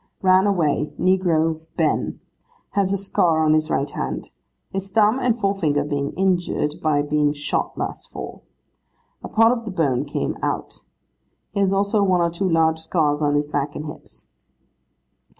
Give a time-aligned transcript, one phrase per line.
[0.23, 2.19] 'Ran away, negro Ben.
[2.71, 4.31] Has a scar on his right hand;
[4.71, 8.41] his thumb and forefinger being injured by being shot last fall.
[9.23, 10.79] A part of the bone came out.
[11.51, 14.31] He has also one or two large scars on his back and hips.